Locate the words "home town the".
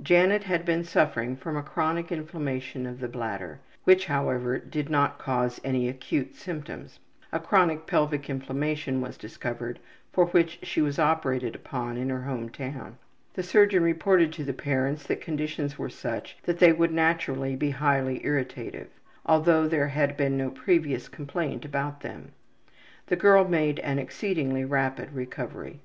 12.22-13.42